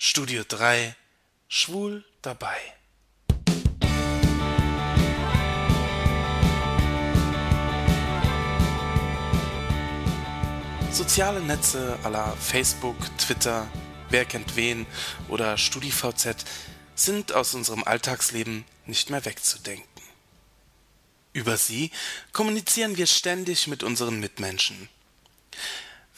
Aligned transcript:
Studio 0.00 0.44
3 0.46 0.94
Schwul 1.48 2.04
dabei. 2.22 2.56
Soziale 10.92 11.40
Netze 11.40 11.98
aller 12.04 12.36
Facebook, 12.36 12.94
Twitter, 13.18 13.68
Wer 14.08 14.24
kennt 14.24 14.54
wen 14.54 14.86
oder 15.28 15.58
StudiVZ 15.58 16.44
sind 16.94 17.32
aus 17.32 17.54
unserem 17.54 17.82
Alltagsleben 17.82 18.64
nicht 18.86 19.10
mehr 19.10 19.24
wegzudenken. 19.24 20.02
Über 21.32 21.56
sie 21.56 21.90
kommunizieren 22.32 22.96
wir 22.96 23.08
ständig 23.08 23.66
mit 23.66 23.82
unseren 23.82 24.20
Mitmenschen. 24.20 24.88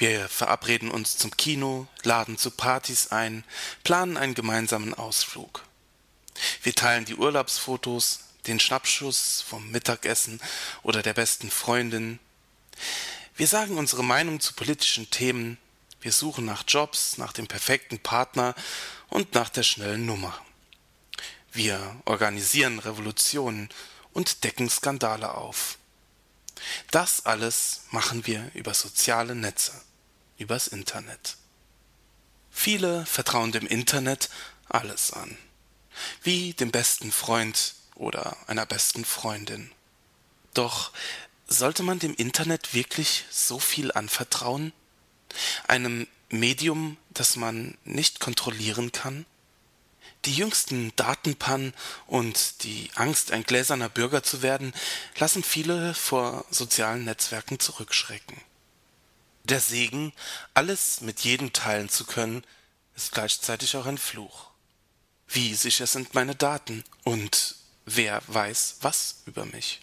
Wir 0.01 0.30
verabreden 0.30 0.91
uns 0.91 1.19
zum 1.19 1.37
Kino, 1.37 1.87
laden 2.05 2.39
zu 2.39 2.50
Partys 2.50 3.09
ein, 3.09 3.45
planen 3.85 4.17
einen 4.17 4.32
gemeinsamen 4.32 4.95
Ausflug. 4.95 5.63
Wir 6.63 6.75
teilen 6.75 7.04
die 7.04 7.17
Urlaubsfotos, 7.17 8.21
den 8.46 8.61
Schnappschuss 8.61 9.45
vom 9.46 9.71
Mittagessen 9.71 10.40
oder 10.82 11.03
der 11.03 11.13
besten 11.13 11.50
Freundin. 11.50 12.18
Wir 13.36 13.46
sagen 13.46 13.76
unsere 13.76 14.03
Meinung 14.03 14.40
zu 14.40 14.54
politischen 14.54 15.11
Themen, 15.11 15.59
wir 16.01 16.12
suchen 16.12 16.46
nach 16.46 16.64
Jobs, 16.67 17.18
nach 17.18 17.35
dem 17.35 17.46
perfekten 17.46 17.98
Partner 17.98 18.54
und 19.11 19.35
nach 19.35 19.51
der 19.51 19.64
schnellen 19.64 20.07
Nummer. 20.07 20.35
Wir 21.53 22.01
organisieren 22.07 22.79
Revolutionen 22.79 23.68
und 24.14 24.45
decken 24.45 24.71
Skandale 24.71 25.35
auf. 25.35 25.76
Das 26.90 27.26
alles 27.26 27.82
machen 27.90 28.26
wir 28.26 28.51
über 28.54 28.73
soziale 28.73 29.35
Netze 29.35 29.79
übers 30.40 30.67
Internet. 30.67 31.36
Viele 32.50 33.06
vertrauen 33.06 33.53
dem 33.53 33.67
Internet 33.67 34.31
alles 34.69 35.12
an, 35.12 35.36
wie 36.22 36.55
dem 36.55 36.70
besten 36.70 37.12
Freund 37.12 37.75
oder 37.95 38.37
einer 38.48 38.67
besten 38.67 39.05
Freundin. 39.05 39.70
Doch 40.55 40.92
sollte 41.47 41.83
man 41.83 41.98
dem 41.98 42.15
Internet 42.15 42.75
wirklich 42.75 43.25
so 43.31 43.59
viel 43.59 43.92
anvertrauen? 43.92 44.73
Einem 45.69 46.06
Medium, 46.28 46.97
das 47.11 47.37
man 47.37 47.77
nicht 47.84 48.20
kontrollieren 48.20 48.93
kann? 48.93 49.27
Die 50.25 50.34
jüngsten 50.34 50.95
Datenpannen 50.97 51.72
und 52.06 52.62
die 52.65 52.91
Angst, 52.95 53.33
ein 53.33 53.43
gläserner 53.43 53.89
Bürger 53.89 54.22
zu 54.22 54.43
werden, 54.43 54.75
lassen 55.19 55.43
viele 55.43 55.95
vor 55.95 56.45
sozialen 56.50 57.05
Netzwerken 57.05 57.59
zurückschrecken. 57.59 58.37
Der 59.51 59.61
Segen, 59.61 60.12
alles 60.55 61.01
mit 61.01 61.20
jedem 61.20 61.53
teilen 61.53 61.89
zu 61.89 62.05
können, 62.05 62.45
ist 62.95 63.11
gleichzeitig 63.11 63.77
auch 63.77 63.87
ein 63.87 63.98
Fluch. 63.98 64.47
Wie 65.27 65.56
sicher 65.56 65.89
sind 65.89 66.15
meine 66.15 66.37
Daten 66.37 66.84
und 67.03 67.56
wer 67.84 68.23
weiß 68.28 68.77
was 68.83 69.23
über 69.27 69.47
mich? 69.47 69.81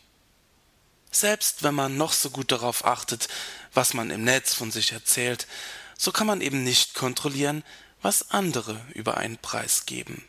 Selbst 1.12 1.64
wenn 1.64 1.76
man 1.76 1.98
noch 1.98 2.14
so 2.14 2.30
gut 2.30 2.54
darauf 2.54 2.86
achtet, 2.86 3.28
was 3.74 3.94
man 3.94 4.10
im 4.10 4.24
Netz 4.24 4.54
von 4.54 4.72
sich 4.72 4.94
erzählt, 4.94 5.48
so 5.98 6.14
kann 6.14 6.28
man 6.28 6.40
eben 6.40 6.64
nicht 6.64 6.94
kontrollieren, 6.94 7.64
was 8.02 8.32
andere 8.32 8.80
über 8.94 9.18
einen 9.18 9.38
Preis 9.38 9.86
geben. 9.86 10.24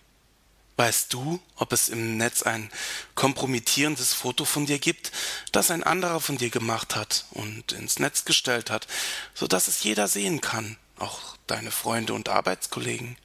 Weißt 0.79 1.13
du, 1.13 1.41
ob 1.57 1.73
es 1.73 1.89
im 1.89 2.19
Netz 2.19 2.45
ein 2.45 2.71
kompromittierendes 3.17 4.15
Foto 4.15 4.45
von 4.45 4.65
dir 4.65 4.79
gibt, 4.79 5.11
das 5.51 5.73
ein 5.73 5.83
anderer 5.83 6.21
von 6.21 6.39
dir 6.39 6.51
gemacht 6.51 6.95
hat 6.95 7.25
und 7.33 7.73
ins 7.73 7.99
Netz 7.99 8.25
gestellt 8.25 8.71
hat, 8.71 8.87
so 9.35 9.49
dass 9.49 9.67
es 9.67 9.83
jeder 9.83 10.07
sehen 10.07 10.41
kann, 10.41 10.77
auch 10.97 11.37
deine 11.49 11.73
Freunde 11.73 12.15
und 12.15 12.29
Arbeitskollegen? 12.29 13.17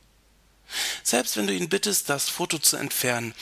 Selbst 1.03 1.37
wenn 1.37 1.45
du 1.45 1.53
ihn 1.53 1.69
bittest, 1.69 2.09
das 2.09 2.27
Foto 2.27 2.57
zu 2.57 2.75
entfernen, 2.75 3.35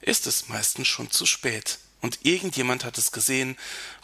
ist 0.00 0.26
es 0.26 0.48
meistens 0.48 0.88
schon 0.88 1.12
zu 1.12 1.24
spät 1.24 1.78
und 2.00 2.18
irgendjemand 2.24 2.84
hat 2.84 2.98
es 2.98 3.12
gesehen, 3.12 3.56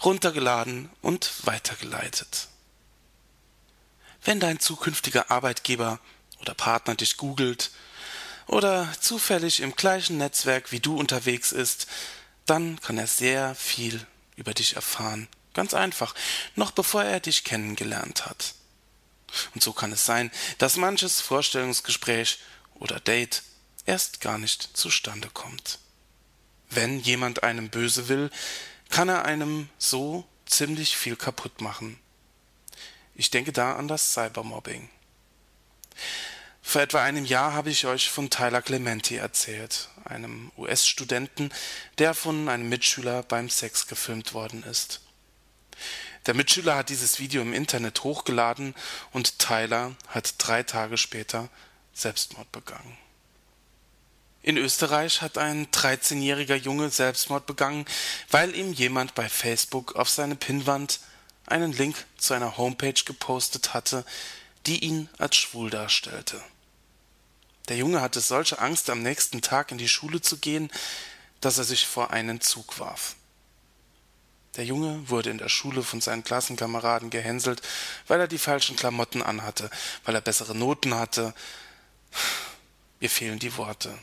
runtergeladen 0.04 0.90
und 1.02 1.32
weitergeleitet. 1.42 2.46
Wenn 4.22 4.38
dein 4.38 4.60
zukünftiger 4.60 5.32
Arbeitgeber 5.32 5.98
oder 6.40 6.54
Partner 6.54 6.94
dich 6.94 7.16
googelt, 7.16 7.72
oder 8.50 8.92
zufällig 9.00 9.60
im 9.60 9.76
gleichen 9.76 10.18
Netzwerk 10.18 10.72
wie 10.72 10.80
du 10.80 10.96
unterwegs 10.96 11.52
ist, 11.52 11.86
dann 12.46 12.80
kann 12.80 12.98
er 12.98 13.06
sehr 13.06 13.54
viel 13.54 14.04
über 14.34 14.54
dich 14.54 14.74
erfahren. 14.74 15.28
Ganz 15.54 15.72
einfach, 15.72 16.16
noch 16.56 16.72
bevor 16.72 17.04
er 17.04 17.20
dich 17.20 17.44
kennengelernt 17.44 18.26
hat. 18.26 18.54
Und 19.54 19.62
so 19.62 19.72
kann 19.72 19.92
es 19.92 20.04
sein, 20.04 20.32
dass 20.58 20.76
manches 20.76 21.20
Vorstellungsgespräch 21.20 22.40
oder 22.74 22.98
Date 22.98 23.44
erst 23.86 24.20
gar 24.20 24.36
nicht 24.36 24.76
zustande 24.76 25.28
kommt. 25.32 25.78
Wenn 26.70 26.98
jemand 26.98 27.44
einem 27.44 27.68
böse 27.68 28.08
will, 28.08 28.30
kann 28.88 29.08
er 29.08 29.24
einem 29.26 29.68
so 29.78 30.26
ziemlich 30.46 30.96
viel 30.96 31.14
kaputt 31.14 31.60
machen. 31.60 32.00
Ich 33.14 33.30
denke 33.30 33.52
da 33.52 33.76
an 33.76 33.86
das 33.86 34.12
Cybermobbing. 34.12 34.90
Vor 36.62 36.82
etwa 36.82 37.02
einem 37.02 37.24
Jahr 37.24 37.52
habe 37.52 37.70
ich 37.70 37.86
euch 37.86 38.10
von 38.10 38.30
Tyler 38.30 38.62
Clementi 38.62 39.16
erzählt, 39.16 39.88
einem 40.04 40.52
US-Studenten, 40.56 41.50
der 41.98 42.14
von 42.14 42.48
einem 42.48 42.68
Mitschüler 42.68 43.22
beim 43.22 43.48
Sex 43.48 43.86
gefilmt 43.86 44.34
worden 44.34 44.62
ist. 44.64 45.00
Der 46.26 46.34
Mitschüler 46.34 46.76
hat 46.76 46.90
dieses 46.90 47.18
Video 47.18 47.40
im 47.42 47.54
Internet 47.54 48.04
hochgeladen 48.04 48.74
und 49.12 49.38
Tyler 49.38 49.96
hat 50.08 50.34
drei 50.38 50.62
Tage 50.62 50.98
später 50.98 51.48
Selbstmord 51.94 52.52
begangen. 52.52 52.98
In 54.42 54.56
Österreich 54.56 55.20
hat 55.22 55.38
ein 55.38 55.66
13-jähriger 55.68 56.54
Junge 56.54 56.88
Selbstmord 56.90 57.46
begangen, 57.46 57.84
weil 58.30 58.54
ihm 58.54 58.72
jemand 58.72 59.14
bei 59.14 59.28
Facebook 59.28 59.96
auf 59.96 60.08
seine 60.08 60.34
Pinnwand 60.34 61.00
einen 61.46 61.72
Link 61.72 62.06
zu 62.16 62.32
einer 62.32 62.56
Homepage 62.56 63.02
gepostet 63.04 63.74
hatte, 63.74 64.04
die 64.66 64.84
ihn 64.84 65.08
als 65.18 65.36
schwul 65.36 65.70
darstellte. 65.70 66.42
Der 67.68 67.76
Junge 67.76 68.00
hatte 68.00 68.20
solche 68.20 68.58
Angst, 68.58 68.90
am 68.90 69.02
nächsten 69.02 69.42
Tag 69.42 69.70
in 69.70 69.78
die 69.78 69.88
Schule 69.88 70.20
zu 70.20 70.38
gehen, 70.38 70.70
dass 71.40 71.58
er 71.58 71.64
sich 71.64 71.86
vor 71.86 72.10
einen 72.10 72.40
Zug 72.40 72.78
warf. 72.78 73.14
Der 74.56 74.64
Junge 74.64 75.08
wurde 75.08 75.30
in 75.30 75.38
der 75.38 75.48
Schule 75.48 75.84
von 75.84 76.00
seinen 76.00 76.24
Klassenkameraden 76.24 77.10
gehänselt, 77.10 77.62
weil 78.08 78.18
er 78.18 78.26
die 78.26 78.38
falschen 78.38 78.74
Klamotten 78.74 79.22
anhatte, 79.22 79.70
weil 80.04 80.16
er 80.16 80.20
bessere 80.20 80.56
Noten 80.56 80.94
hatte. 80.94 81.32
Mir 82.98 83.08
fehlen 83.08 83.38
die 83.38 83.56
Worte. 83.56 83.96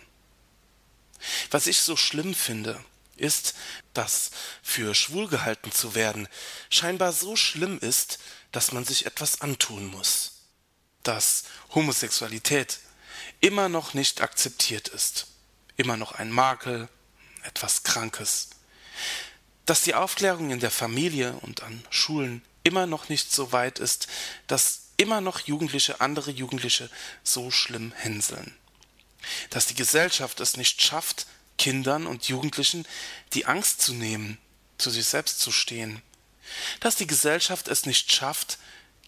Was 1.52 1.68
ich 1.68 1.82
so 1.82 1.98
schlimm 1.98 2.34
finde, 2.34 2.82
ist, 3.18 3.56
dass 3.94 4.32
für 4.64 4.96
schwul 4.96 5.28
gehalten 5.28 5.72
zu 5.72 5.94
werden 5.96 6.30
scheinbar 6.70 7.12
so 7.12 7.36
schlimm 7.36 7.80
ist, 7.80 8.20
dass 8.54 8.72
man 8.72 8.86
sich 8.86 9.06
etwas 9.06 9.42
antun 9.42 9.88
muss 9.88 10.37
dass 11.08 11.44
Homosexualität 11.74 12.80
immer 13.40 13.70
noch 13.70 13.94
nicht 13.94 14.22
akzeptiert 14.22 14.90
ist, 14.90 15.28
immer 15.78 15.96
noch 15.96 16.12
ein 16.12 16.32
Makel, 16.32 16.90
etwas 17.44 17.84
Krankes, 17.84 18.50
dass 19.66 19.84
die 19.84 19.96
Aufklärung 19.96 20.52
in 20.52 20.60
der 20.60 20.72
Familie 20.72 21.34
und 21.42 21.64
an 21.64 21.86
Schulen 21.90 22.42
immer 22.64 22.88
noch 22.88 23.10
nicht 23.10 23.32
so 23.32 23.52
weit 23.52 23.80
ist, 23.80 24.08
dass 24.48 24.82
immer 24.98 25.22
noch 25.22 25.42
Jugendliche 25.42 26.02
andere 26.02 26.32
Jugendliche 26.32 26.90
so 27.24 27.52
schlimm 27.52 27.94
hänseln, 27.96 28.56
dass 29.50 29.68
die 29.68 29.76
Gesellschaft 29.76 30.40
es 30.42 30.58
nicht 30.58 30.82
schafft, 30.82 31.28
Kindern 31.58 32.06
und 32.06 32.28
Jugendlichen 32.28 32.86
die 33.34 33.46
Angst 33.46 33.82
zu 33.82 33.94
nehmen, 33.94 34.38
zu 34.78 34.90
sich 34.90 35.06
selbst 35.06 35.40
zu 35.40 35.52
stehen, 35.52 36.02
dass 36.80 36.96
die 36.96 37.08
Gesellschaft 37.08 37.68
es 37.68 37.86
nicht 37.86 38.12
schafft, 38.12 38.58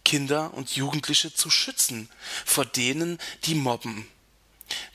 Kinder 0.09 0.55
und 0.55 0.75
Jugendliche 0.75 1.31
zu 1.31 1.51
schützen 1.51 2.09
vor 2.43 2.65
denen, 2.65 3.19
die 3.43 3.53
mobben. 3.53 4.07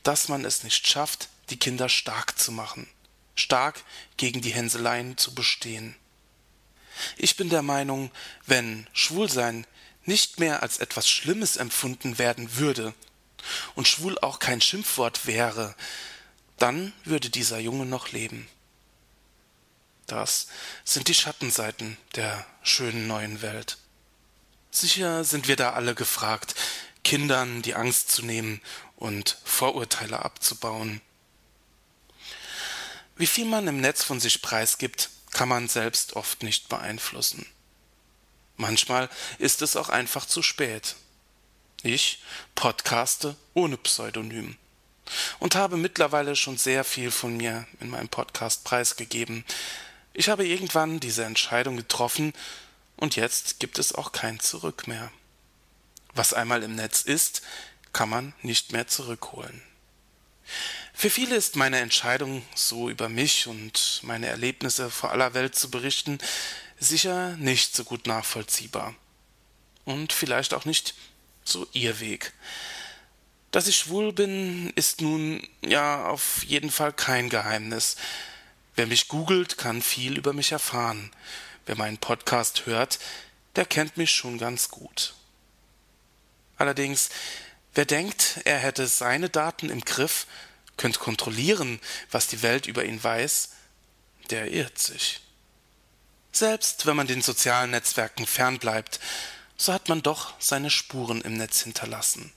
Dass 0.03 0.27
man 0.27 0.45
es 0.45 0.65
nicht 0.65 0.89
schafft, 0.89 1.29
die 1.51 1.57
Kinder 1.57 1.89
stark 1.89 2.37
zu 2.37 2.51
machen, 2.51 2.89
stark 3.37 3.85
gegen 4.17 4.41
die 4.41 4.51
Hänseleien 4.53 5.17
zu 5.17 5.33
bestehen. 5.33 5.95
Ich 7.17 7.37
bin 7.37 7.49
der 7.49 7.63
Meinung, 7.63 8.11
wenn 8.45 8.89
Schwulsein 8.93 9.69
nicht 10.05 10.41
mehr 10.41 10.65
als 10.65 10.79
etwas 10.79 11.09
Schlimmes 11.09 11.59
empfunden 11.59 12.19
werden 12.19 12.57
würde 12.57 12.93
und 13.77 13.87
schwul 13.87 14.19
auch 14.19 14.41
kein 14.41 14.61
Schimpfwort 14.61 15.27
wäre, 15.27 15.77
dann 16.59 16.93
würde 17.05 17.31
dieser 17.31 17.61
Junge 17.61 17.87
noch 17.87 18.11
leben. 18.11 18.49
Das 20.09 20.49
sind 20.83 21.07
die 21.07 21.15
Schattenseiten 21.15 21.99
der 22.17 22.45
schönen 22.65 23.07
neuen 23.07 23.43
Welt. 23.43 23.79
Sicher 24.75 25.23
sind 25.23 25.47
wir 25.47 25.55
da 25.55 25.75
alle 25.75 25.95
gefragt, 25.95 26.57
Kindern 27.05 27.63
die 27.63 27.77
Angst 27.77 28.11
zu 28.11 28.25
nehmen 28.25 28.61
und 28.97 29.39
Vorurteile 29.45 30.25
abzubauen. 30.25 31.01
Wie 33.15 33.29
viel 33.29 33.45
man 33.45 33.69
im 33.69 33.81
Netz 33.81 34.03
von 34.03 34.19
sich 34.19 34.43
preisgibt, 34.43 35.11
kann 35.31 35.49
man 35.49 35.69
selbst 35.69 36.17
oft 36.17 36.43
nicht 36.43 36.69
beeinflussen. 36.69 37.47
Manchmal 38.57 39.09
ist 39.39 39.63
es 39.63 39.77
auch 39.77 39.91
einfach 39.91 40.27
zu 40.27 40.43
spät. 40.43 40.97
Ich 41.85 42.21
podcaste 42.57 43.37
ohne 43.53 43.77
Pseudonym 43.77 44.57
und 45.39 45.55
habe 45.55 45.77
mittlerweile 45.77 46.35
schon 46.35 46.57
sehr 46.57 46.83
viel 46.83 47.13
von 47.13 47.37
mir 47.37 47.65
in 47.79 47.91
meinem 47.91 48.09
Podcast 48.09 48.65
preisgegeben. 48.65 49.45
Ich 50.15 50.29
habe 50.29 50.45
irgendwann 50.45 50.99
diese 50.99 51.25
Entscheidung 51.25 51.77
getroffen 51.77 52.33
und 52.97 53.17
jetzt 53.17 53.61
gibt 53.61 53.79
es 53.79 53.95
auch 53.95 54.13
kein 54.13 54.41
Zurück 54.41 54.87
mehr. 54.87 55.11
Was 56.15 56.33
einmal 56.33 56.63
im 56.63 56.75
Netz 56.77 57.03
ist, 57.03 57.43
kann 57.93 58.09
man 58.09 58.35
nicht 58.43 58.73
mehr 58.73 58.87
zurückholen. 58.87 59.63
Für 60.93 61.11
viele 61.11 61.35
ist 61.35 61.57
meine 61.57 61.79
Entscheidung, 61.79 62.45
so 62.55 62.89
über 62.89 63.09
mich 63.09 63.47
und 63.47 64.01
meine 64.03 64.27
Erlebnisse 64.27 64.91
vor 64.91 65.11
aller 65.11 65.35
Welt 65.35 65.57
zu 65.57 65.71
berichten, 65.71 66.19
sicher 66.79 67.37
nicht 67.37 67.75
so 67.75 67.85
gut 67.85 68.07
nachvollziehbar. 68.07 68.95
Und 69.85 70.13
vielleicht 70.13 70.55
auch 70.55 70.65
nicht 70.65 70.95
so 71.45 71.67
ihr 71.73 72.01
Weg. 72.01 72.33
Dass 73.51 73.67
ich 73.67 73.77
schwul 73.77 74.13
bin, 74.13 74.71
ist 74.77 75.01
nun 75.01 75.47
ja 75.63 76.07
auf 76.07 76.43
jeden 76.45 76.71
Fall 76.71 76.93
kein 76.93 77.29
Geheimnis. 77.29 77.97
Wer 78.77 78.87
mich 78.87 79.09
googelt, 79.09 79.59
kann 79.59 79.83
viel 79.83 80.17
über 80.17 80.33
mich 80.33 80.53
erfahren. 80.53 81.11
Wer 81.67 81.77
meinen 81.77 81.99
Podcast 81.99 82.67
hört, 82.67 82.99
der 83.57 83.65
kennt 83.65 83.97
mich 83.97 84.11
schon 84.11 84.39
ganz 84.39 84.69
gut. 84.69 85.15
Allerdings, 86.57 87.09
wer 87.75 87.85
denkt, 87.85 88.41
er 88.45 88.59
hätte 88.59 88.87
seine 88.87 89.31
Daten 89.31 89.71
im 89.71 89.81
Griff, 89.81 90.27
könnte 90.77 90.99
kontrollieren, 90.99 91.81
was 92.11 92.27
die 92.27 92.43
Welt 92.43 92.67
über 92.67 92.85
ihn 92.85 93.03
weiß, 93.03 93.51
der 94.31 94.51
irrt 94.51 94.79
sich. 94.79 95.21
Selbst 96.33 96.87
wenn 96.87 96.97
man 96.97 97.07
den 97.07 97.23
sozialen 97.23 97.71
Netzwerken 97.71 98.27
fernbleibt, 98.27 98.99
so 99.57 99.73
hat 99.73 99.89
man 99.89 100.03
doch 100.03 100.35
seine 100.41 100.71
Spuren 100.71 101.21
im 101.21 101.37
Netz 101.37 101.63
hinterlassen. 101.63 102.33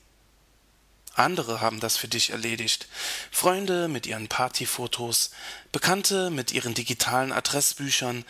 Andere 1.16 1.62
haben 1.62 1.80
das 1.80 1.98
für 1.98 2.08
dich 2.08 2.30
erledigt. 2.30 2.88
Freunde 3.32 3.88
mit 3.88 4.06
ihren 4.06 4.28
Partyfotos, 4.28 5.32
Bekannte 5.72 6.30
mit 6.30 6.52
ihren 6.52 6.76
digitalen 6.76 7.32
Adressbüchern, 7.32 8.24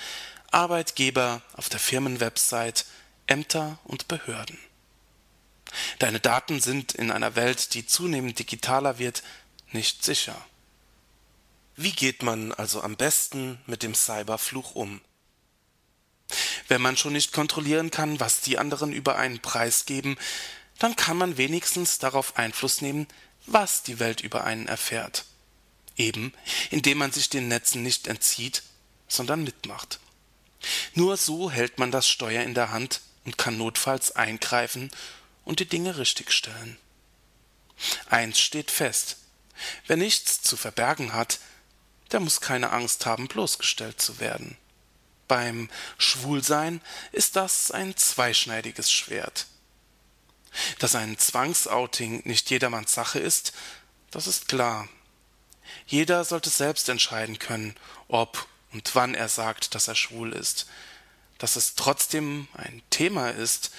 Arbeitgeber 0.52 1.42
auf 1.54 1.70
der 1.70 1.80
Firmenwebsite, 1.80 2.86
Ämter 3.28 3.80
und 3.84 4.08
Behörden. 4.08 4.58
Deine 6.00 6.20
Daten 6.20 6.62
sind 6.62 6.94
in 6.94 7.12
einer 7.12 7.36
Welt, 7.36 7.74
die 7.74 7.86
zunehmend 7.86 8.40
digitaler 8.40 9.00
wird, 9.00 9.24
nicht 9.72 10.04
sicher. 10.04 10.36
Wie 11.76 11.92
geht 11.92 12.24
man 12.24 12.54
also 12.54 12.82
am 12.82 12.96
besten 12.96 13.60
mit 13.66 13.84
dem 13.84 13.94
Cyberfluch 13.94 14.76
um? 14.76 15.02
Wenn 16.68 16.82
man 16.82 16.98
schon 16.98 17.14
nicht 17.14 17.34
kontrollieren 17.34 17.92
kann, 17.92 18.20
was 18.20 18.42
die 18.42 18.58
anderen 18.58 18.92
über 18.92 19.18
einen 19.18 19.40
Preis 19.40 19.86
geben, 19.86 20.18
dann 20.80 20.96
kann 20.96 21.18
man 21.18 21.38
wenigstens 21.38 22.00
darauf 22.00 22.38
Einfluss 22.38 22.82
nehmen, 22.82 23.08
was 23.46 23.84
die 23.84 24.00
Welt 24.00 24.22
über 24.22 24.44
einen 24.44 24.68
erfährt. 24.68 25.26
Eben, 25.96 26.34
indem 26.70 27.00
man 27.00 27.12
sich 27.12 27.30
den 27.30 27.48
Netzen 27.48 27.84
nicht 27.84 28.08
entzieht, 28.08 28.64
sondern 29.08 29.44
mitmacht. 29.44 30.00
Nur 30.94 31.18
so 31.18 31.52
hält 31.52 31.78
man 31.80 31.92
das 31.92 32.08
Steuer 32.08 32.44
in 32.44 32.54
der 32.54 32.72
Hand 32.72 33.02
und 33.26 33.38
kann 33.38 33.58
notfalls 33.58 34.16
eingreifen 34.16 34.92
und 35.46 35.60
die 35.60 35.68
Dinge 35.68 35.98
richtigstellen. 35.98 36.78
Eins 38.10 38.40
steht 38.40 38.72
fest. 38.72 39.18
Wer 39.86 39.98
nichts 39.98 40.42
zu 40.42 40.58
verbergen 40.58 41.14
hat, 41.14 41.40
der 42.12 42.20
muss 42.20 42.42
keine 42.42 42.72
Angst 42.72 43.06
haben, 43.06 43.28
bloßgestellt 43.28 44.02
zu 44.02 44.20
werden. 44.20 44.58
Beim 45.28 45.70
Schwulsein 45.98 46.82
ist 47.12 47.36
das 47.36 47.72
ein 47.72 47.96
zweischneidiges 47.98 48.92
Schwert. 48.92 49.48
Dass 50.80 50.96
ein 50.96 51.18
Zwangsouting 51.18 52.22
nicht 52.26 52.50
jedermanns 52.50 52.94
Sache 52.94 53.20
ist, 53.20 53.54
das 54.10 54.26
ist 54.26 54.48
klar. 54.48 54.88
Jeder 55.86 56.24
sollte 56.24 56.50
selbst 56.50 56.88
entscheiden 56.88 57.40
können, 57.40 57.76
ob 58.08 58.48
und 58.72 58.96
wann 58.96 59.16
er 59.16 59.30
sagt, 59.30 59.76
dass 59.76 59.88
er 59.88 59.96
schwul 59.96 60.34
ist. 60.34 60.68
Dass 61.38 61.56
es 61.56 61.76
trotzdem 61.76 62.48
ein 62.54 62.82
Thema 62.90 63.30
ist, 63.30 63.72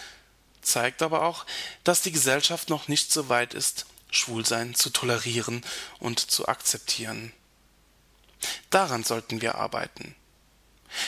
zeigt 0.63 1.03
aber 1.03 1.23
auch, 1.23 1.47
dass 1.85 2.03
die 2.03 2.13
Gesellschaft 2.13 2.69
noch 2.71 2.89
nicht 2.89 3.13
so 3.13 3.29
weit 3.29 3.55
ist, 3.55 3.87
Schwulsein 4.11 4.75
zu 4.75 4.91
tolerieren 4.91 5.63
und 5.99 6.19
zu 6.19 6.49
akzeptieren. 6.49 7.33
Daran 8.71 9.05
sollten 9.05 9.41
wir 9.41 9.57
arbeiten. 9.57 10.15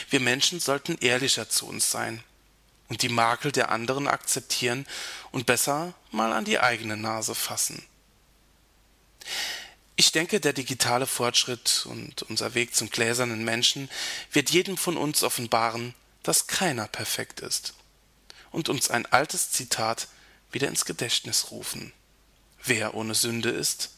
Wir 0.09 0.19
Menschen 0.19 0.59
sollten 0.59 0.97
ehrlicher 0.99 1.49
zu 1.49 1.67
uns 1.67 1.89
sein 1.89 2.23
und 2.89 3.01
die 3.01 3.09
Makel 3.09 3.51
der 3.51 3.71
anderen 3.71 4.07
akzeptieren 4.07 4.85
und 5.31 5.45
besser 5.45 5.93
mal 6.11 6.33
an 6.33 6.45
die 6.45 6.59
eigene 6.59 6.97
Nase 6.97 7.33
fassen. 7.33 7.83
Ich 10.01 10.11
denke, 10.11 10.39
der 10.39 10.53
digitale 10.53 11.05
Fortschritt 11.05 11.85
und 11.85 12.23
unser 12.23 12.55
Weg 12.55 12.73
zum 12.73 12.89
gläsernen 12.89 13.43
Menschen 13.45 13.87
wird 14.31 14.49
jedem 14.49 14.75
von 14.75 14.97
uns 14.97 15.21
offenbaren, 15.21 15.93
dass 16.23 16.47
keiner 16.47 16.87
perfekt 16.87 17.39
ist 17.39 17.75
und 18.49 18.67
uns 18.67 18.89
ein 18.89 19.05
altes 19.05 19.51
Zitat 19.51 20.07
wieder 20.51 20.69
ins 20.69 20.85
Gedächtnis 20.85 21.51
rufen. 21.51 21.93
Wer 22.63 22.95
ohne 22.95 23.13
Sünde 23.13 23.51
ist, 23.51 23.91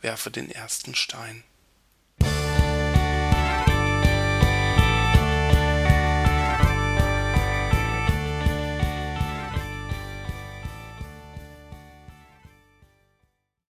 werfe 0.00 0.30
den 0.30 0.50
ersten 0.50 0.94
Stein. 0.94 1.44